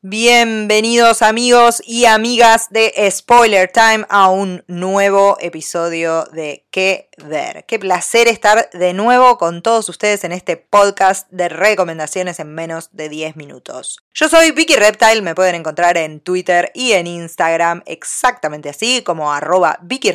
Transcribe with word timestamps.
Bienvenidos 0.00 1.22
amigos 1.22 1.82
y 1.84 2.04
amigas 2.04 2.68
de 2.70 2.92
Spoiler 3.10 3.68
Time 3.72 4.06
a 4.08 4.30
un 4.30 4.62
nuevo 4.68 5.36
episodio 5.40 6.24
de 6.26 6.68
¿Qué 6.70 7.10
ver? 7.16 7.64
Qué 7.66 7.80
placer 7.80 8.28
estar 8.28 8.70
de 8.70 8.92
nuevo 8.92 9.38
con 9.38 9.60
todos 9.60 9.88
ustedes 9.88 10.22
en 10.22 10.30
este 10.30 10.56
podcast 10.56 11.28
de 11.32 11.48
recomendaciones 11.48 12.38
en 12.38 12.54
menos 12.54 12.90
de 12.92 13.08
10 13.08 13.34
minutos. 13.34 13.98
Yo 14.14 14.28
soy 14.28 14.52
Vicky 14.52 14.76
Reptile, 14.76 15.20
me 15.20 15.34
pueden 15.34 15.56
encontrar 15.56 15.98
en 15.98 16.20
Twitter 16.20 16.70
y 16.74 16.92
en 16.92 17.08
Instagram 17.08 17.82
exactamente 17.84 18.68
así 18.68 19.02
como 19.02 19.32
arroba 19.32 19.80
Vicky 19.82 20.12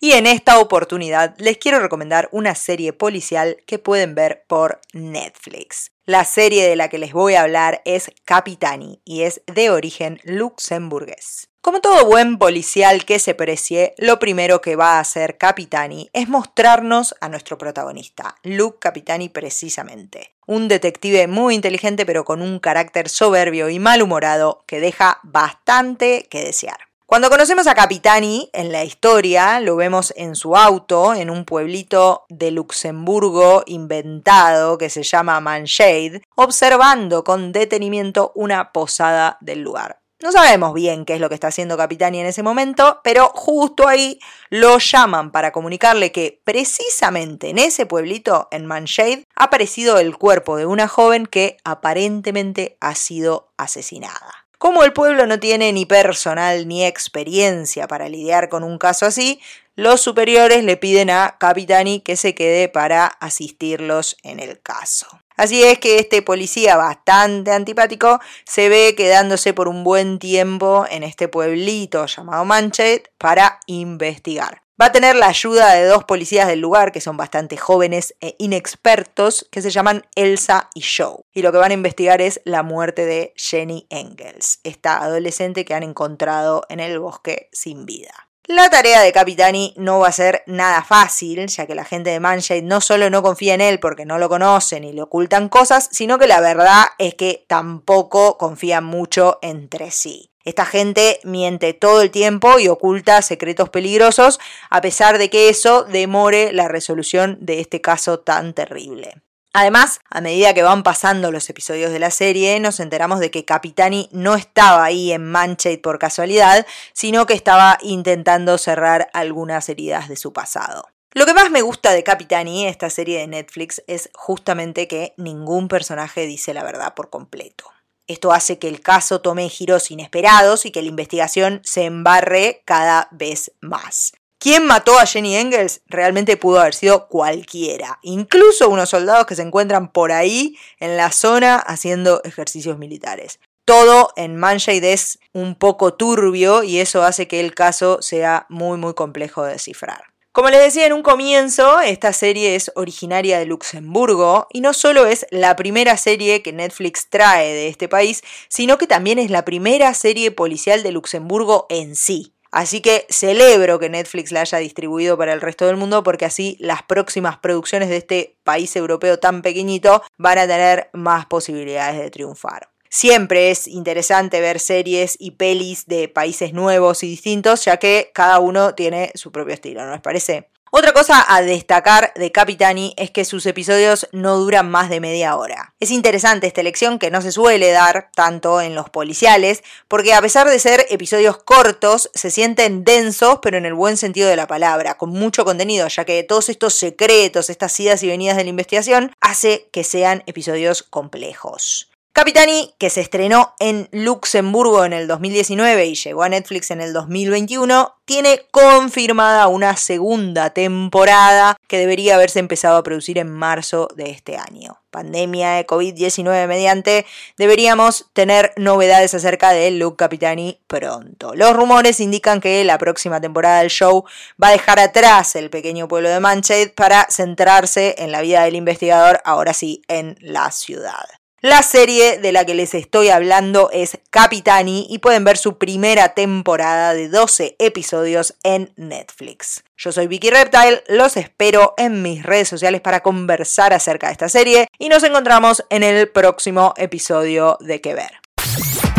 y 0.00 0.12
en 0.12 0.26
esta 0.26 0.58
oportunidad 0.58 1.34
les 1.36 1.58
quiero 1.58 1.78
recomendar 1.80 2.30
una 2.32 2.54
serie 2.54 2.94
policial 2.94 3.58
que 3.66 3.78
pueden 3.78 4.14
ver 4.14 4.44
por 4.48 4.80
Netflix. 4.94 5.92
La 6.10 6.24
serie 6.24 6.68
de 6.68 6.74
la 6.74 6.88
que 6.88 6.98
les 6.98 7.12
voy 7.12 7.34
a 7.34 7.42
hablar 7.42 7.82
es 7.84 8.10
Capitani 8.24 9.00
y 9.04 9.22
es 9.22 9.42
de 9.46 9.70
origen 9.70 10.18
luxemburgués. 10.24 11.50
Como 11.60 11.80
todo 11.80 12.04
buen 12.04 12.36
policial 12.36 13.04
que 13.04 13.20
se 13.20 13.36
precie, 13.36 13.94
lo 13.96 14.18
primero 14.18 14.60
que 14.60 14.74
va 14.74 14.94
a 14.94 14.98
hacer 14.98 15.38
Capitani 15.38 16.10
es 16.12 16.28
mostrarnos 16.28 17.14
a 17.20 17.28
nuestro 17.28 17.58
protagonista, 17.58 18.34
Luke 18.42 18.78
Capitani 18.80 19.28
precisamente. 19.28 20.34
Un 20.48 20.66
detective 20.66 21.28
muy 21.28 21.54
inteligente 21.54 22.04
pero 22.04 22.24
con 22.24 22.42
un 22.42 22.58
carácter 22.58 23.08
soberbio 23.08 23.68
y 23.68 23.78
malhumorado 23.78 24.64
que 24.66 24.80
deja 24.80 25.20
bastante 25.22 26.26
que 26.28 26.42
desear. 26.42 26.89
Cuando 27.10 27.28
conocemos 27.28 27.66
a 27.66 27.74
Capitani 27.74 28.50
en 28.52 28.70
la 28.70 28.84
historia, 28.84 29.58
lo 29.58 29.74
vemos 29.74 30.14
en 30.16 30.36
su 30.36 30.54
auto, 30.54 31.12
en 31.12 31.28
un 31.28 31.44
pueblito 31.44 32.24
de 32.28 32.52
Luxemburgo 32.52 33.64
inventado 33.66 34.78
que 34.78 34.90
se 34.90 35.02
llama 35.02 35.40
Manshade, 35.40 36.22
observando 36.36 37.24
con 37.24 37.50
detenimiento 37.50 38.30
una 38.36 38.70
posada 38.70 39.38
del 39.40 39.60
lugar. 39.60 39.98
No 40.22 40.30
sabemos 40.30 40.72
bien 40.72 41.04
qué 41.04 41.14
es 41.14 41.20
lo 41.20 41.28
que 41.28 41.34
está 41.34 41.48
haciendo 41.48 41.76
Capitani 41.76 42.20
en 42.20 42.26
ese 42.26 42.44
momento, 42.44 43.00
pero 43.02 43.32
justo 43.34 43.88
ahí 43.88 44.20
lo 44.48 44.78
llaman 44.78 45.32
para 45.32 45.50
comunicarle 45.50 46.12
que 46.12 46.40
precisamente 46.44 47.48
en 47.48 47.58
ese 47.58 47.86
pueblito, 47.86 48.46
en 48.52 48.66
Manshade, 48.66 49.26
ha 49.34 49.44
aparecido 49.46 49.98
el 49.98 50.16
cuerpo 50.16 50.56
de 50.56 50.66
una 50.66 50.86
joven 50.86 51.26
que 51.26 51.56
aparentemente 51.64 52.76
ha 52.80 52.94
sido 52.94 53.50
asesinada. 53.56 54.39
Como 54.60 54.84
el 54.84 54.92
pueblo 54.92 55.26
no 55.26 55.40
tiene 55.40 55.72
ni 55.72 55.86
personal 55.86 56.68
ni 56.68 56.84
experiencia 56.84 57.88
para 57.88 58.10
lidiar 58.10 58.50
con 58.50 58.62
un 58.62 58.76
caso 58.76 59.06
así, 59.06 59.40
los 59.74 60.02
superiores 60.02 60.64
le 60.64 60.76
piden 60.76 61.08
a 61.08 61.38
Capitani 61.40 62.00
que 62.00 62.14
se 62.14 62.34
quede 62.34 62.68
para 62.68 63.06
asistirlos 63.06 64.18
en 64.22 64.38
el 64.38 64.60
caso. 64.60 65.06
Así 65.34 65.64
es 65.64 65.78
que 65.78 65.98
este 65.98 66.20
policía 66.20 66.76
bastante 66.76 67.52
antipático 67.52 68.20
se 68.44 68.68
ve 68.68 68.94
quedándose 68.94 69.54
por 69.54 69.66
un 69.66 69.82
buen 69.82 70.18
tiempo 70.18 70.84
en 70.90 71.04
este 71.04 71.26
pueblito 71.26 72.04
llamado 72.04 72.44
Manchet 72.44 73.10
para 73.16 73.60
investigar. 73.64 74.60
Va 74.80 74.86
a 74.86 74.92
tener 74.92 75.14
la 75.14 75.26
ayuda 75.26 75.74
de 75.74 75.84
dos 75.84 76.04
policías 76.04 76.48
del 76.48 76.60
lugar 76.60 76.90
que 76.90 77.02
son 77.02 77.18
bastante 77.18 77.58
jóvenes 77.58 78.14
e 78.22 78.34
inexpertos 78.38 79.46
que 79.52 79.60
se 79.60 79.70
llaman 79.70 80.06
Elsa 80.14 80.70
y 80.74 80.80
Joe. 80.80 81.18
Y 81.34 81.42
lo 81.42 81.52
que 81.52 81.58
van 81.58 81.72
a 81.72 81.74
investigar 81.74 82.22
es 82.22 82.40
la 82.46 82.62
muerte 82.62 83.04
de 83.04 83.34
Jenny 83.36 83.86
Engels, 83.90 84.60
esta 84.64 85.02
adolescente 85.02 85.66
que 85.66 85.74
han 85.74 85.82
encontrado 85.82 86.62
en 86.70 86.80
el 86.80 86.98
bosque 86.98 87.50
sin 87.52 87.84
vida. 87.84 88.30
La 88.46 88.70
tarea 88.70 89.02
de 89.02 89.12
Capitani 89.12 89.74
no 89.76 89.98
va 89.98 90.08
a 90.08 90.12
ser 90.12 90.44
nada 90.46 90.82
fácil, 90.82 91.46
ya 91.48 91.66
que 91.66 91.74
la 91.74 91.84
gente 91.84 92.08
de 92.08 92.18
Manshade 92.18 92.62
no 92.62 92.80
solo 92.80 93.10
no 93.10 93.22
confía 93.22 93.52
en 93.52 93.60
él 93.60 93.80
porque 93.80 94.06
no 94.06 94.18
lo 94.18 94.30
conocen 94.30 94.84
y 94.84 94.94
le 94.94 95.02
ocultan 95.02 95.50
cosas, 95.50 95.90
sino 95.92 96.18
que 96.18 96.26
la 96.26 96.40
verdad 96.40 96.86
es 96.96 97.14
que 97.14 97.44
tampoco 97.46 98.38
confían 98.38 98.84
mucho 98.84 99.38
entre 99.42 99.90
sí. 99.90 100.29
Esta 100.44 100.64
gente 100.64 101.20
miente 101.22 101.74
todo 101.74 102.00
el 102.00 102.10
tiempo 102.10 102.58
y 102.58 102.68
oculta 102.68 103.20
secretos 103.22 103.68
peligrosos, 103.68 104.40
a 104.70 104.80
pesar 104.80 105.18
de 105.18 105.28
que 105.28 105.48
eso 105.48 105.84
demore 105.84 106.52
la 106.52 106.68
resolución 106.68 107.36
de 107.40 107.60
este 107.60 107.80
caso 107.80 108.20
tan 108.20 108.54
terrible. 108.54 109.20
Además, 109.52 110.00
a 110.08 110.20
medida 110.20 110.54
que 110.54 110.62
van 110.62 110.84
pasando 110.84 111.32
los 111.32 111.50
episodios 111.50 111.90
de 111.90 111.98
la 111.98 112.12
serie, 112.12 112.60
nos 112.60 112.78
enteramos 112.78 113.18
de 113.18 113.32
que 113.32 113.44
Capitani 113.44 114.08
no 114.12 114.36
estaba 114.36 114.84
ahí 114.84 115.12
en 115.12 115.24
Manchate 115.24 115.78
por 115.78 115.98
casualidad, 115.98 116.66
sino 116.92 117.26
que 117.26 117.34
estaba 117.34 117.76
intentando 117.82 118.58
cerrar 118.58 119.10
algunas 119.12 119.68
heridas 119.68 120.08
de 120.08 120.16
su 120.16 120.32
pasado. 120.32 120.88
Lo 121.12 121.26
que 121.26 121.34
más 121.34 121.50
me 121.50 121.62
gusta 121.62 121.92
de 121.92 122.04
Capitani, 122.04 122.66
esta 122.66 122.88
serie 122.88 123.18
de 123.18 123.26
Netflix, 123.26 123.82
es 123.88 124.10
justamente 124.14 124.86
que 124.86 125.14
ningún 125.16 125.66
personaje 125.66 126.26
dice 126.26 126.54
la 126.54 126.62
verdad 126.62 126.94
por 126.94 127.10
completo. 127.10 127.64
Esto 128.10 128.32
hace 128.32 128.58
que 128.58 128.66
el 128.66 128.80
caso 128.80 129.20
tome 129.20 129.48
giros 129.48 129.92
inesperados 129.92 130.66
y 130.66 130.72
que 130.72 130.82
la 130.82 130.88
investigación 130.88 131.60
se 131.62 131.84
embarre 131.84 132.60
cada 132.64 133.06
vez 133.12 133.52
más. 133.60 134.14
¿Quién 134.40 134.66
mató 134.66 134.98
a 134.98 135.06
Jenny 135.06 135.36
Engels? 135.36 135.82
Realmente 135.86 136.36
pudo 136.36 136.58
haber 136.58 136.74
sido 136.74 137.06
cualquiera, 137.06 138.00
incluso 138.02 138.68
unos 138.68 138.90
soldados 138.90 139.26
que 139.26 139.36
se 139.36 139.42
encuentran 139.42 139.92
por 139.92 140.10
ahí 140.10 140.56
en 140.80 140.96
la 140.96 141.12
zona 141.12 141.54
haciendo 141.54 142.20
ejercicios 142.24 142.78
militares. 142.78 143.38
Todo 143.64 144.10
en 144.16 144.34
Manshade 144.34 144.92
es 144.92 145.20
un 145.32 145.54
poco 145.54 145.94
turbio 145.94 146.64
y 146.64 146.80
eso 146.80 147.04
hace 147.04 147.28
que 147.28 147.38
el 147.38 147.54
caso 147.54 148.02
sea 148.02 148.46
muy 148.48 148.76
muy 148.76 148.94
complejo 148.94 149.44
de 149.44 149.52
descifrar. 149.52 150.09
Como 150.40 150.48
les 150.48 150.62
decía 150.62 150.86
en 150.86 150.94
un 150.94 151.02
comienzo, 151.02 151.82
esta 151.82 152.14
serie 152.14 152.54
es 152.54 152.72
originaria 152.74 153.38
de 153.38 153.44
Luxemburgo 153.44 154.46
y 154.50 154.62
no 154.62 154.72
solo 154.72 155.04
es 155.04 155.26
la 155.30 155.54
primera 155.54 155.98
serie 155.98 156.40
que 156.40 156.54
Netflix 156.54 157.10
trae 157.10 157.52
de 157.52 157.68
este 157.68 157.88
país, 157.88 158.22
sino 158.48 158.78
que 158.78 158.86
también 158.86 159.18
es 159.18 159.30
la 159.30 159.44
primera 159.44 159.92
serie 159.92 160.30
policial 160.30 160.82
de 160.82 160.92
Luxemburgo 160.92 161.66
en 161.68 161.94
sí. 161.94 162.32
Así 162.50 162.80
que 162.80 163.06
celebro 163.10 163.78
que 163.78 163.90
Netflix 163.90 164.32
la 164.32 164.40
haya 164.40 164.56
distribuido 164.56 165.18
para 165.18 165.34
el 165.34 165.42
resto 165.42 165.66
del 165.66 165.76
mundo 165.76 166.02
porque 166.02 166.24
así 166.24 166.56
las 166.58 166.84
próximas 166.84 167.36
producciones 167.36 167.90
de 167.90 167.98
este 167.98 168.38
país 168.42 168.74
europeo 168.76 169.18
tan 169.18 169.42
pequeñito 169.42 170.02
van 170.16 170.38
a 170.38 170.46
tener 170.46 170.88
más 170.94 171.26
posibilidades 171.26 172.00
de 172.00 172.10
triunfar. 172.10 172.69
Siempre 172.92 173.52
es 173.52 173.68
interesante 173.68 174.40
ver 174.40 174.58
series 174.58 175.14
y 175.20 175.30
pelis 175.30 175.86
de 175.86 176.08
países 176.08 176.52
nuevos 176.52 177.04
y 177.04 177.08
distintos, 177.08 177.64
ya 177.64 177.76
que 177.76 178.10
cada 178.12 178.40
uno 178.40 178.74
tiene 178.74 179.12
su 179.14 179.30
propio 179.30 179.54
estilo, 179.54 179.84
¿no 179.86 179.92
les 179.92 180.00
parece? 180.00 180.48
Otra 180.72 180.92
cosa 180.92 181.24
a 181.28 181.40
destacar 181.42 182.12
de 182.14 182.32
Capitani 182.32 182.94
es 182.96 183.12
que 183.12 183.24
sus 183.24 183.46
episodios 183.46 184.08
no 184.10 184.38
duran 184.38 184.70
más 184.70 184.88
de 184.88 185.00
media 185.00 185.36
hora. 185.36 185.74
Es 185.78 185.92
interesante 185.92 186.48
esta 186.48 186.60
elección 186.60 186.98
que 186.98 187.12
no 187.12 187.22
se 187.22 187.32
suele 187.32 187.70
dar 187.70 188.10
tanto 188.14 188.60
en 188.60 188.74
los 188.74 188.88
policiales, 188.88 189.62
porque 189.86 190.14
a 190.14 190.22
pesar 190.22 190.48
de 190.48 190.58
ser 190.58 190.86
episodios 190.90 191.38
cortos, 191.38 192.10
se 192.14 192.30
sienten 192.30 192.84
densos, 192.84 193.38
pero 193.40 193.56
en 193.56 193.66
el 193.66 193.74
buen 193.74 193.96
sentido 193.96 194.28
de 194.28 194.36
la 194.36 194.46
palabra, 194.46 194.96
con 194.96 195.10
mucho 195.10 195.44
contenido, 195.44 195.86
ya 195.88 196.04
que 196.04 196.22
todos 196.24 196.48
estos 196.48 196.74
secretos, 196.74 197.50
estas 197.50 197.78
idas 197.78 198.02
y 198.02 198.08
venidas 198.08 198.36
de 198.36 198.44
la 198.44 198.50
investigación, 198.50 199.12
hace 199.20 199.68
que 199.72 199.84
sean 199.84 200.24
episodios 200.26 200.84
complejos. 200.84 201.89
Capitani, 202.20 202.74
que 202.76 202.90
se 202.90 203.00
estrenó 203.00 203.54
en 203.60 203.88
Luxemburgo 203.92 204.84
en 204.84 204.92
el 204.92 205.08
2019 205.08 205.86
y 205.86 205.94
llegó 205.94 206.22
a 206.22 206.28
Netflix 206.28 206.70
en 206.70 206.82
el 206.82 206.92
2021, 206.92 207.94
tiene 208.04 208.42
confirmada 208.50 209.46
una 209.46 209.74
segunda 209.78 210.50
temporada 210.50 211.56
que 211.66 211.78
debería 211.78 212.16
haberse 212.16 212.38
empezado 212.38 212.76
a 212.76 212.82
producir 212.82 213.16
en 213.16 213.30
marzo 213.32 213.88
de 213.96 214.10
este 214.10 214.36
año. 214.36 214.82
Pandemia 214.90 215.52
de 215.52 215.66
COVID-19 215.66 216.46
mediante, 216.46 217.06
deberíamos 217.38 218.10
tener 218.12 218.52
novedades 218.58 219.14
acerca 219.14 219.52
de 219.52 219.70
Luke 219.70 219.96
Capitani 219.96 220.60
pronto. 220.66 221.34
Los 221.34 221.56
rumores 221.56 222.00
indican 222.00 222.42
que 222.42 222.62
la 222.64 222.76
próxima 222.76 223.22
temporada 223.22 223.60
del 223.60 223.70
show 223.70 224.04
va 224.42 224.48
a 224.48 224.52
dejar 224.52 224.78
atrás 224.78 225.36
el 225.36 225.48
pequeño 225.48 225.88
pueblo 225.88 226.10
de 226.10 226.20
Manchester 226.20 226.74
para 226.74 227.06
centrarse 227.08 227.94
en 227.96 228.12
la 228.12 228.20
vida 228.20 228.42
del 228.42 228.56
investigador, 228.56 229.22
ahora 229.24 229.54
sí, 229.54 229.80
en 229.88 230.18
la 230.20 230.50
ciudad. 230.50 231.19
La 231.42 231.62
serie 231.62 232.18
de 232.18 232.32
la 232.32 232.44
que 232.44 232.54
les 232.54 232.74
estoy 232.74 233.08
hablando 233.08 233.70
es 233.72 233.98
Capitani 234.10 234.86
y 234.90 234.98
pueden 234.98 235.24
ver 235.24 235.38
su 235.38 235.56
primera 235.56 236.10
temporada 236.10 236.92
de 236.92 237.08
12 237.08 237.56
episodios 237.58 238.34
en 238.42 238.74
Netflix. 238.76 239.64
Yo 239.78 239.90
soy 239.90 240.06
Vicky 240.06 240.28
Reptile, 240.28 240.84
los 240.88 241.16
espero 241.16 241.72
en 241.78 242.02
mis 242.02 242.22
redes 242.24 242.46
sociales 242.46 242.82
para 242.82 243.00
conversar 243.00 243.72
acerca 243.72 244.08
de 244.08 244.12
esta 244.12 244.28
serie 244.28 244.68
y 244.78 244.90
nos 244.90 245.02
encontramos 245.02 245.64
en 245.70 245.82
el 245.82 246.10
próximo 246.10 246.74
episodio 246.76 247.56
de 247.60 247.80
Que 247.80 247.94
Ver. 247.94 248.20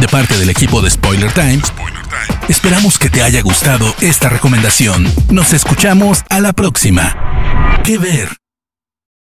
De 0.00 0.08
parte 0.08 0.34
del 0.38 0.48
equipo 0.48 0.80
de 0.80 0.88
Spoiler 0.88 1.30
Times, 1.34 1.70
esperamos 2.48 2.98
que 2.98 3.10
te 3.10 3.20
haya 3.20 3.42
gustado 3.42 3.84
esta 4.00 4.30
recomendación. 4.30 5.04
Nos 5.30 5.52
escuchamos 5.52 6.24
a 6.30 6.40
la 6.40 6.54
próxima. 6.54 7.82
Que 7.84 7.98
Ver. 7.98 8.30